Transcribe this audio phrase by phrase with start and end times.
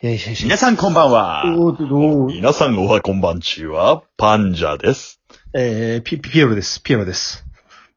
[0.00, 1.42] いやいやいや皆さんこんばんは。
[1.58, 5.20] おーどう皆さんおはこんばんちは、パンジャです。
[5.52, 6.80] えー、ピ、ピピエロです。
[6.84, 7.44] ピエロです。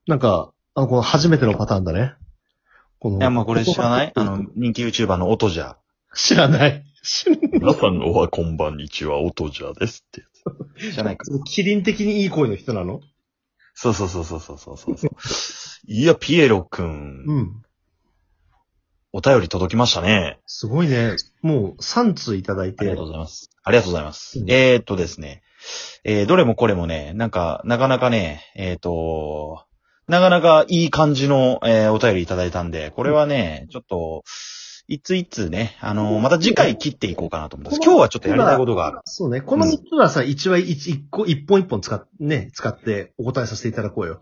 [0.08, 2.16] なんか、あの、この初めてのパターンだね。
[2.98, 4.12] このいや、まあこれ知らない？
[4.16, 5.78] あの、人気 YouTuber の音じゃ。
[6.16, 6.84] 知らない。
[7.04, 7.50] 知らない。
[7.54, 10.28] 皆さんおはこんばんにちは、音じゃですってや
[10.82, 10.94] つ。
[10.94, 11.26] 知らないか。
[11.46, 13.02] キリン的にいい声の人なの？
[13.76, 15.12] そうそうそうそうそうそうそう。
[15.86, 17.62] いや、ピエロくん、うん。
[19.14, 20.40] お便り届きましたね。
[20.46, 21.18] すごいね。
[21.42, 23.06] もう3通いただいてありがとう。
[23.08, 23.50] ございます。
[23.62, 24.40] ありがとうございます。
[24.40, 25.44] うんえーっとですね。
[26.06, 29.66] えー、どれもこれもね、なんか、なかなかね、えーっと、
[30.08, 34.24] なかなかいい感じの、えーお便りいただいたんで、これはね、ちょっと、
[34.88, 37.86] 一通一通ね、あのまた次回切っていこうかなと思ってます。
[37.86, 39.00] 今日はちょっとやりたいことがある。
[39.06, 39.42] そうね。
[39.42, 44.22] この3つはさ、一話一一個、一本一本使っ、ね、使ってお答えさせていただこうよ。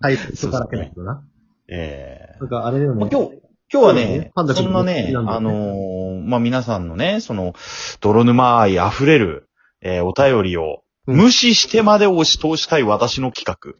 [0.00, 1.22] はい、そこだけだけどな。
[1.68, 2.86] えなんかあれね。
[2.86, 3.41] 今日、
[3.72, 7.54] 今日はねねパンダ、君そんなね、あのーまあ、皆さんのね、その、
[8.00, 9.48] 泥沼愛溢れる、
[9.80, 13.74] えーお便りを、うん無視してまで押し通したい私の企画。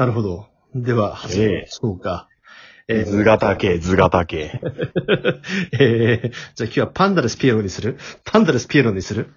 [0.00, 0.46] なるほど。
[0.76, 2.28] では、始めましょうか。
[2.86, 4.60] えー図型系、図型系。
[5.80, 7.98] えー、じゃあ今日はパンダレスピエロにする？
[8.24, 9.32] パンダレスピエロにする？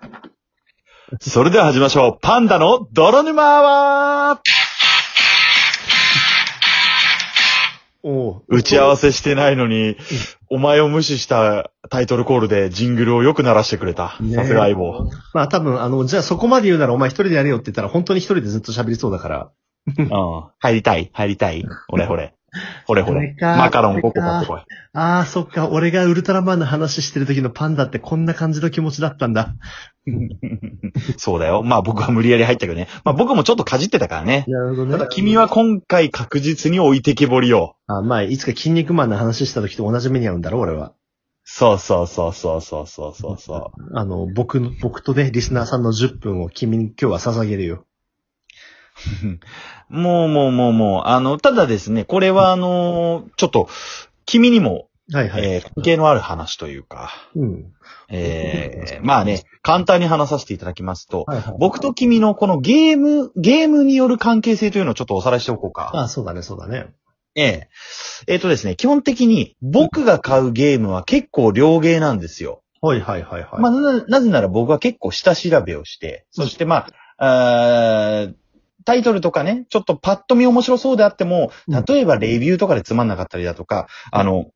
[1.20, 2.20] それでは始めましょう。
[2.22, 4.40] パンダの泥沼は
[8.04, 9.96] おう打ち合わせしてないのに、
[10.50, 14.18] お前を無視したタイトルコールでジングルをよく鳴らしてくれた。
[14.20, 15.10] ねさすが相棒。
[15.34, 19.52] まあ多分、あの、じゃあそこまで言うならお前一人でやれよって言ったら本当に一人でずっと喋りそうだから。
[19.98, 20.10] うん。
[20.60, 22.36] 入りたい入りたいほれほれ。
[22.86, 23.36] ほれほれ。
[23.42, 24.62] マカロン5個買ってこい。
[24.94, 25.70] ああ、そっか。
[25.70, 29.56] 俺がウルトラマンの話してる時のパンダってこんな感じの気持ちだったんだ。
[31.18, 31.64] そうだよ。
[31.64, 32.88] まあ僕は無理やり入ったけどね。
[33.04, 34.46] まあ僕もちょっとかじってたからね。
[34.48, 34.92] なるほどね。
[34.92, 37.76] ただ君は今回確実に置いてけぼりを。
[37.88, 40.94] あまあいつか筋肉マンの話した時と同じ目に遭うんだろ、俺は。
[41.46, 43.98] そうそうそうそうそうそうそう。
[43.98, 47.86] あの、僕の、僕とね、リスナーさんの10分を君に今日は捧げるよ。
[49.90, 53.68] もうもうもうもう、あの、ただですね、これはあの、ちょっと、
[54.26, 55.46] 君にも、はいはい。
[55.46, 57.74] えー関係のある話というか、うん。
[58.10, 61.56] えーまあね、簡単に話させていただきますと、はいはい。
[61.60, 65.92] 僕と君のこのゲーム、ゲームによる関係性というのをちょっとおさらいしておこうか。
[65.94, 66.88] あそうだね、そうだね。
[67.36, 67.70] ええ
[68.28, 72.62] えっ、とですね、基本的に僕が買うゲームは結構良ゲーなんですよ。
[72.82, 73.62] はいはいはいはい。
[73.62, 76.88] まあな、なぜなら僕は結構下調べをして、そしてま
[77.18, 78.34] あ、あー
[78.86, 81.86] タイトルとかね、ちょっとパッと見面白そうであっても、うん。
[81.86, 84.48] 例えばレビューとかでつまんなかったりだとか、あの、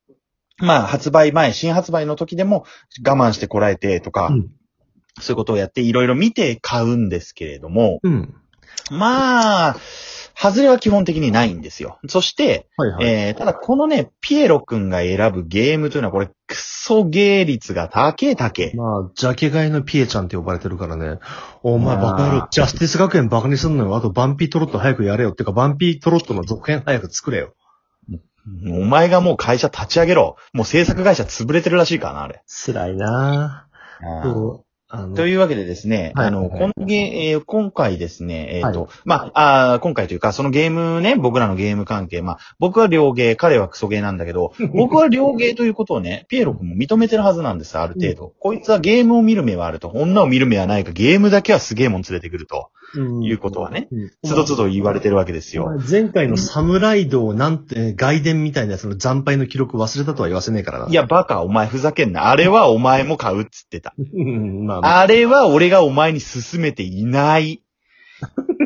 [0.57, 2.65] まあ、発売前、新発売の時でも
[3.05, 4.49] 我慢してこらえてとか、うん。
[5.19, 8.35] そういうことをやっていろいろ見て買うんですけれども、うん。
[8.91, 9.75] まあ、
[10.40, 11.98] 外れは基本的にないんですよ。
[12.08, 13.06] そして、はいはい。
[13.08, 18.72] えー、ただこのね、ピエロくんが選ぶゲームというのはこれ、クソゲー率が高え高え。
[18.75, 21.18] まあ、ジャケ買いのピエちゃんって呼ばれてるからね。
[21.64, 23.96] お前まあバカ野郎、ジャスティス学園バカにすんのよ。
[23.96, 25.31] あとバンピートロット早くやれよ。
[25.31, 27.56] ってか、バンピートロットの続編早く作れよ。
[28.68, 30.36] お前がもう会社立ち上げろ。
[30.54, 32.44] もう制作会社潰れてるらしいからな、あれ。
[32.48, 34.66] 辛いなぁ。
[35.16, 36.28] というわけでですね、はい。
[36.28, 36.74] あの、はい。
[36.94, 48.34] えー今回ですね、えっ、と、まあ、あー今回というか、そのゲームね、僕らのゲーム関係、まあ、僕は両ゲー、彼はクソゲーなんだけど、 僕は両ゲーということをね、ピエロ君も認めてるはずなんです、ある程度。
[48.40, 55.66] こいつはゲームを見る目はあると、女を見る目はないか、ゲームだけはすげえもん連れてくると、うんいうことはね、うんつどつど言われてるわけですよ。
[55.66, 60.88] お前前回のサムライドをなんて、外伝みたいなやつの惨敗の記録忘れたとは言わせねえからな。
[60.88, 62.30] いや、バカ、お前ふざけんな。
[62.30, 63.94] あれはお前も買うっつってた。
[63.98, 67.62] うん、まあ、あれは俺がお前に勧めていない。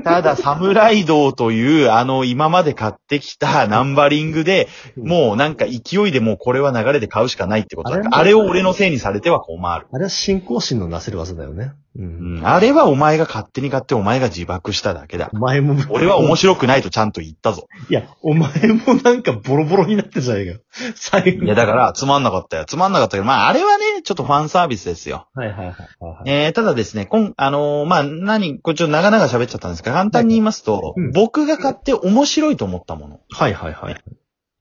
[0.03, 9.87] ただ、サムライドウという、あの、今まで買ってきたナンバリングで、もうなんか勢いでもうこれは流れで買うしかないってことだあれを俺のせいにされては困る。
[9.91, 11.73] あれは信仰心のなせる技だよね。
[11.95, 12.01] う。
[12.01, 15.37] うんん、あれはお前が勝手に買ってお前が自爆しただけだお。
[15.37, 17.67] 前も、俺は面白くないとちゃんと言ったぞ。
[17.89, 20.59] いや、お前もなんかボロボロになってんじゃねえかよ。
[20.95, 22.65] 最後いや、だから、つまんなかったよ。
[22.65, 25.27] つまんなかったけど、まあ、あれはね、ちょっとファンサービスですよ。
[25.33, 26.29] はいはいはいはいはい。
[26.29, 33.19] えー、ただですね、こん、あのーまあ、何、これちょっと長々喋っちゃったんですが、簡単に言いますと、うん僕が買って面白いと思ったもの。
[33.29, 33.95] はいはいはい。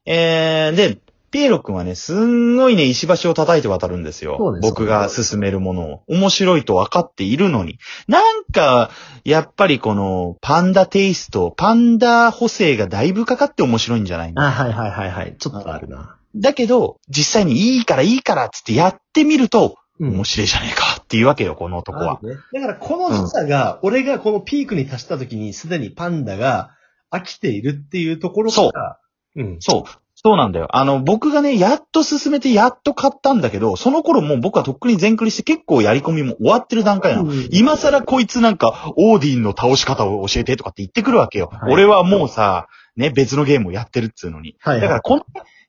[0.04, 0.98] えー、で、
[1.30, 4.36] ピエロ君はね、すんごいね、石橋を叩いて渡るんですよ。
[4.38, 6.02] そうです僕が進めるものを。
[6.08, 7.78] 面白いと分かっているのに。
[8.08, 8.90] なんか、
[9.24, 14.42] やっぱりこの、パンダテイスト、パンダ補正がだいぶかかって面白いんじゃないの？
[14.42, 15.36] あ、はいはいはいはい。
[15.38, 16.16] ちょっとあるな。
[16.36, 22.18] だけど、実際にいいからいいからっつってやってみると、うん面白いじゃねえかっていうわけよ、この男は。
[22.22, 26.70] ねだからこの時差が、俺がこのピークに達した時にすでにパンダが
[27.10, 28.98] 飽きているっていうところから、
[29.36, 29.56] うん。
[29.60, 29.90] そう。
[30.22, 30.68] そうなんだよ。
[30.76, 37.30] あの、僕がね、やっと進めてやっと買ったんだけど、その頃もう僕はとっくに全クリして結構やり込みも終わってる段階なの。
[37.30, 41.48] うん今更こいつなんか、オーディンの倒し方を教えてとかって言ってくるわけよ。
[41.52, 44.56] はい俺はもうさ、ね、別のゲームをやってるっつうのに。
[44.60, 45.24] はいはいだからこの、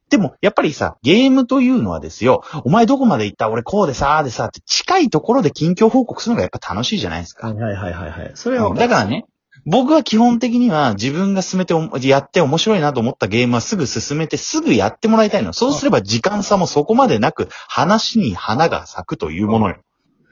[0.09, 3.49] でも、やっぱりさ、ゲームというのはですよ、お前どこまで行った？
[3.49, 7.47] 俺こうでさ、でさ、って近いところで近況報告するのがやっぱ楽しいじゃないですか。
[7.47, 8.31] はいはいはいはいはい。
[8.35, 9.23] それは、だからね、
[9.65, 15.53] 僕は基本的には自分が進めておも、やって面白いなと思ったゲームはすぐ進めてすぐやってもらいたいの。
[15.53, 19.77] そうすれば時間差もそこまでなく、話に花が咲くというものよ。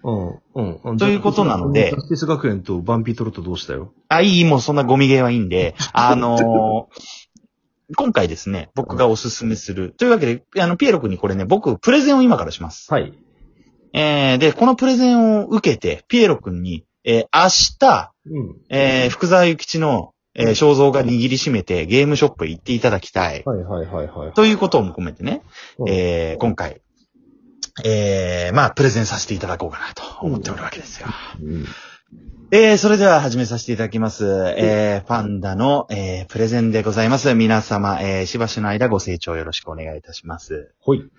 [0.04, 0.98] うん、うんうん。
[0.98, 3.94] ということなのでジャスティス学園とバンピートロットどうしたよ？
[4.08, 7.30] あ、いい、もうそんなゴミゲーはいいんで、 あのー
[7.96, 9.96] 今回ですね、僕がおすすめする。
[9.98, 12.94] というわけで、あの、ピエロ君にこれね、僕、プレゼンを今からします。
[12.94, 13.14] はい。
[13.94, 18.56] えー、で、このプレゼンを受けて、ピエロ君に、えー、明日、うん。
[18.70, 23.42] えー、福沢諭吉の、えー、肖像が握りしめてゲームショップへ行っていただきたい。
[23.44, 24.34] はいはいはいはい。
[24.34, 25.42] ということも込めてね、
[25.80, 26.82] うんえー、今回、
[27.84, 31.08] えー、まあ、プレゼンさせていただこうかなと思っておるわけですよ。
[31.42, 31.66] うん
[32.52, 34.26] えー、それでは始めさせていただきます。
[34.58, 37.34] えー、パンダの、えー、プレゼンでございます。
[37.34, 40.74] 皆様、えー、しばしの間ご清聴よろしくお願いいたします。
[40.80, 41.10] ほい。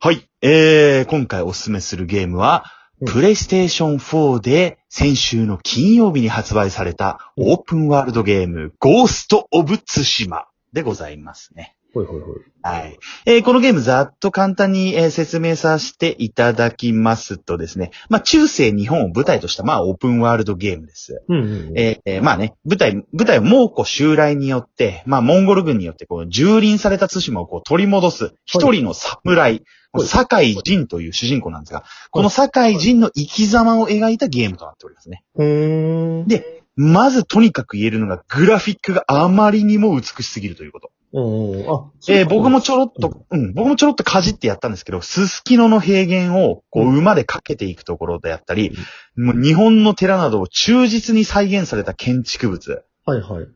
[0.00, 0.28] はい。
[0.42, 11.77] えー、今回おすすめするゲームは、うんプレイステーション4で先週の金曜日に発売されたオープンワールドゲーム、ゴースト・オブ・ツシマでございますね。
[11.98, 12.36] ほいほいほい。
[12.62, 12.98] はい。
[13.26, 21.22] えーこのゲームざっと簡単に、えー説明させていただきますとですね、まあ、中世日本を舞台とした、まあ、オープンワールドゲームです。
[21.28, 21.78] うんうん。
[21.78, 29.64] えーえーまあね、舞台、舞台を蒙古襲来によって、まあ、モンゴル軍によって、こう、蹂躙された対馬をこう取り戻す、一人の侍、はい
[30.04, 35.24] 酒井仁という主人公なんですが、この酒井仁の生き様を描いたゲームとなっておりますね。
[35.34, 36.28] うーん。
[36.28, 40.92] で、まずとにかく言えるのが、グラフィックがあまりにも美しすぎるということ。
[41.12, 41.70] うんうん。
[41.70, 48.72] あ、えー僕もちょろっと、うん、僕もちょろっとかじってやったんですけど、すすきのの平原を、こう、馬でかけていくところであったり、
[49.16, 52.84] もう日本の寺などを忠実に再現された建築物。
[53.08, 53.46] はいはい。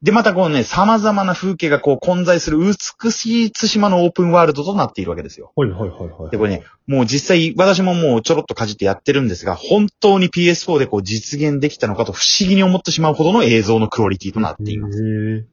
[0.00, 5.52] で、またこうね、様々な風景がこう混在する美しい対馬のオープンワールドとなっているわけですよ。
[5.56, 6.30] はいはいはいはい。
[6.30, 14.98] で、これね、もう実際、私ももうちょろっとかじってやってるんですが、本当に PS4 でこう実現できたのかと不思議に思ってしまうほどの映像のクオリティとなっています。
[14.98, 15.48] す。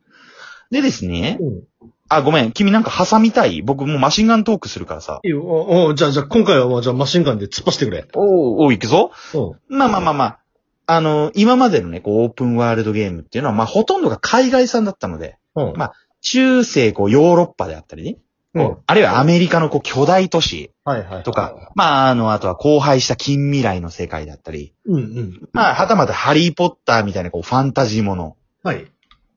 [0.71, 1.63] でですねへ、うん。
[2.09, 3.61] あ、ごめん、君なんか挟みたい？
[3.61, 5.19] 僕もうマシンガントークするからさ。
[5.23, 5.43] いいよ。
[5.43, 8.07] おおじゃあ、じゃあ、今回はじゃあ、マシンガンで突っ走ってくれ。
[8.15, 9.11] おー、おー、行くぞ。
[9.69, 9.77] うん。
[9.77, 10.39] まあまあまあまあ。
[10.87, 15.73] あの、今までのね、こう、オープンワールドゲームっていうのは、まあ、ほとんどが海外産だったので、うん。
[15.77, 18.17] ま中世、こう、ヨーロッパであったりね、
[18.55, 21.23] うんあるいはアメリカのこう、巨大都市はいはい。
[21.23, 25.49] とか、まあ、あの、あとは荒廃した近未来の世界だったり、うんうん。
[25.53, 28.35] まあ、はたまたハリーポッターみたいな、こう、ファンタジーもの。
[28.63, 28.87] はい。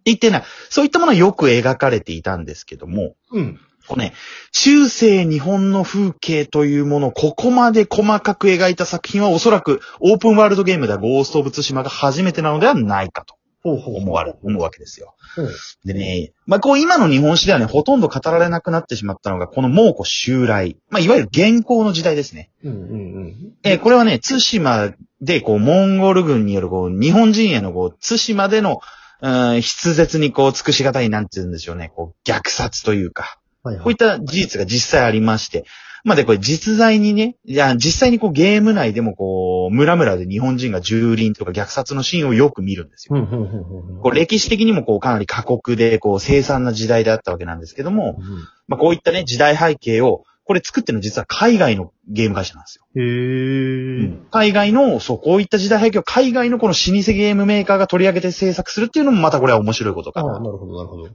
[0.04, 3.60] 言ってな、そういったものはよく描かれていたんですけども、うん。
[3.88, 4.14] こうね、
[4.52, 13.36] 中世日本の風景というものをここまで細かく描いた作品はおそらくオープンワールドゲームではゴースト・オブ・ツシマが初めてなのではないかと。
[13.64, 15.14] 思われ、思うわけですよ。
[15.36, 15.48] うん。
[15.84, 20.76] でね、まあ、こう今の日本史ではね、ほとんど語られなくなってしまったのが、この蒙古襲来。
[20.90, 22.50] まあ、いわゆる現行の時代ですね。
[22.64, 23.54] うんうんうん。
[23.62, 28.80] えーこれはね、対馬で、こう、モンゴル軍による、こう、日本人への、こう、対馬での、
[29.22, 29.28] う
[29.58, 33.84] ん、筆舌にこう、尽くしがたい、なんて言うんでしょうね、こう、虐殺というか、はいはい。
[33.84, 35.64] こういった事実が実際ありまして、
[36.04, 43.16] まあで、これ実在にね、いや、実際にこうゲーム内でもこう、村々で日本人が蹂躙とか虐殺のシーンをよく見るんですよ。
[43.16, 44.00] うんうんうん。
[44.00, 48.24] こう歴史的にもこうかなり過酷で、こう凄惨な時代であったわけなんですけども、うん
[48.66, 52.84] まあこういったね、時代背景を、これ作ってるの実は海外のゲーム会社なんですよ。
[52.94, 54.28] へー。
[54.30, 60.40] 海外の、そう、こういった時代背景を海外のこの老舗ゲームメーカーが取り上げて制作するっていうのもまたこれは面白いことかああ、な。
[60.40, 61.08] なるほどなるほど。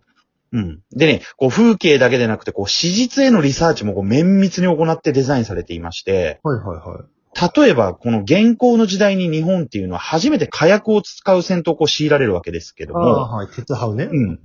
[0.53, 0.81] うん。
[0.91, 7.61] でね、こう風景だけでなくて、こう史実へのリサーチもこう綿密に行ってデザインされていまして、はいはいはい。
[7.61, 13.47] 例えばこの現行の時代に日本っていうのは初めて火薬を使う戦闘を強いられるわけですけどああ、も、はい。
[13.47, 14.05] 鉄ハウね。
[14.11, 14.39] うん。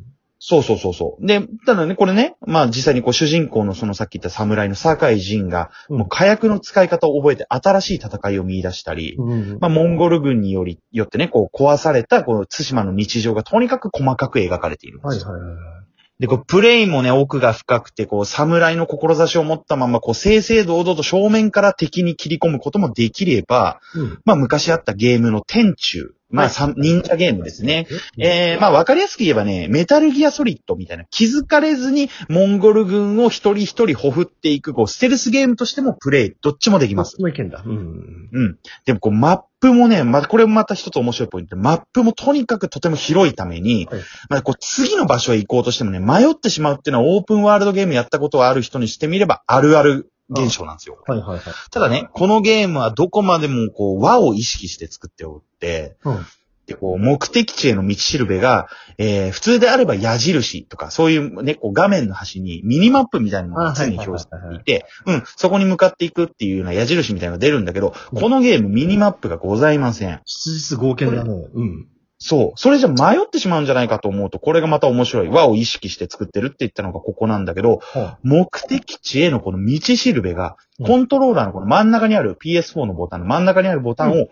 [0.44, 1.24] そうそうそうそう。
[1.24, 9.58] で、ただね、これね、まあ実際にこう主人公のそのさっき言った侍の酒井仁が、うんもう火薬の使い方を覚えて新しい戦いを見出したり、うんうん。
[9.60, 15.30] まあモンゴル軍により、よってね、こう壊されたこの対馬の日常がとにかく細かく描かれているんですよ。
[15.30, 15.82] はいはいはいはい。
[16.18, 24.18] で、こうプレイもね、奥が深くて、こう侍の志を持ったまま、こう正々堂々と正面から敵に切り込むこともできれば、うん。
[24.24, 27.86] まあ昔あったゲームの天中まあ、はいさん忍者ゲームですね。
[28.18, 37.20] えー、まあ、わかりやすく言えばね、メタルギアソリッドみたいな、気づかれずにモンゴル軍を一人一人ほふっていく、こう、ステルスゲームとしてもプレイ、どっちもできます。
[37.20, 37.62] もういけんだ。
[37.64, 38.28] うん。
[38.32, 38.58] うん。
[38.86, 50.98] でも、こう、マップもね、ま、これもまた一つ面白いポイントで、マップもとにかくとても広いために、はいまあ、こう、次の場所へ行こうとしてもね、迷ってしまうっていうのはオープンワールドゲームやったことがある人にしてみれば、あるある現象なんですよ。
[51.06, 51.40] はいはいはい。
[51.70, 56.26] ただね、このゲームはどこまでもこう和を意識して作っておって、うん
[56.66, 70.20] でこう目的地への道しるべが、えー普通であれば矢印とか、そういうね、こう画面の端にミニマップみたいなのが常に表示されていて、うん、そこに向かっていくっていうような矢印みたいなのが出るんだけど、うんこのゲームミニマップがございません。
[70.24, 71.30] 質実合憲だね。
[71.30, 71.88] うん。
[72.24, 72.58] そう。
[72.58, 75.28] それじゃ迷ってしまうんじゃないかと思うと、これがまた面白い。
[75.28, 84.26] 和を意識して作ってるって言ったのがここなんだけど、は目的地へのこの道しるべが、うんコントローラーのこの真ん中にある PS4 のボタンの真ん中にあるボタンを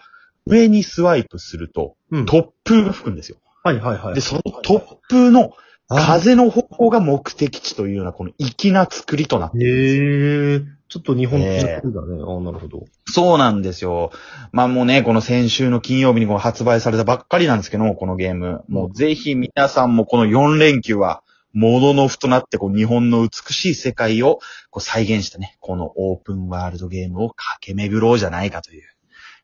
[0.47, 2.25] 上にスワイプすると、うん。
[2.25, 3.39] 突風が吹くんですよ。
[3.63, 4.15] はいはいはい。
[4.15, 5.51] で、その突風のあ
[5.97, 10.81] 風の方向が目的地というようなこの粋な作りとなってるんですよへえ。
[10.89, 12.23] ちょっと日本的な国だね。
[12.27, 12.85] ああ、なるほど。
[13.07, 14.11] そうなんですよ。
[14.51, 18.65] まあもうね、この先週の金曜日にこう発売されたばっかりなんですけども、このゲーム。
[18.69, 24.39] もうぜひ皆さんもこの4連休は、もののふとなってこう日本の美しい世界を
[24.71, 28.83] こう再現したね、このオープンワールドゲームを駆け巡ろうじゃないかという、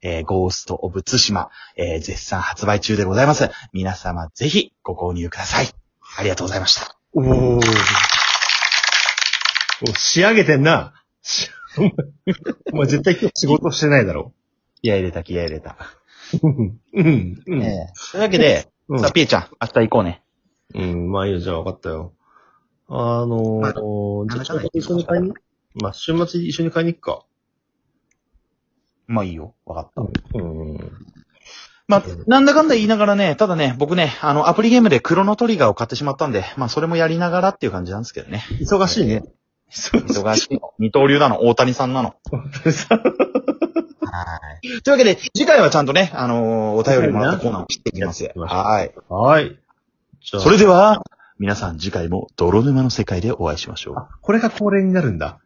[0.02, 3.50] えーゴースト・オブ・ツシマ、えー絶賛発売中でございます。
[3.72, 5.85] 皆様ぜひご購入ください。
[6.16, 6.96] ありがとうございました。
[7.14, 7.60] おー。
[9.88, 10.94] お仕上げてんな。
[11.22, 11.50] し
[12.72, 14.32] お前絶対今日仕事してないだろ。
[14.82, 15.76] 気合い入れた、気合い入れた。
[16.42, 16.80] うん。
[16.94, 17.42] うん。
[17.46, 17.62] うん。
[17.62, 20.22] えーというわけで、うんさあ、ピエちゃん、明日行こうね。
[20.74, 22.14] うん、まあいいよ、じゃあ分かったよ。
[22.88, 25.32] あのまあー、じゃあちょっと一緒に買いに、
[25.74, 27.24] まあ週末一緒に買いに行くか。
[29.06, 29.54] まあいいよ。
[29.66, 30.38] わかった。
[30.38, 30.78] うん。
[31.88, 38.44] まあ、なんだかんだ言いながらね、ただね、僕ね、あの、アプリゲームでクロノトリガーを買ってしまったんで、まあ、それもやりながらっていう感じなんですけどね。
[38.60, 39.22] 忙しいね。
[39.70, 40.72] 忙忙しいの。
[40.78, 42.16] 二刀流なの、大谷さんなの。
[42.30, 42.42] は
[44.62, 44.82] い。
[44.82, 48.24] というわけで、次回はちゃんとね、あのーお便りもらったコーナーを切っていきます。
[48.24, 48.92] やっていきましょうはい。
[49.08, 49.56] はい。
[50.22, 51.04] それでは、
[51.38, 53.98] 皆さん次回も泥沼の世界でお会いしましょう。
[53.98, 55.38] あ、これが恒例になるんだ。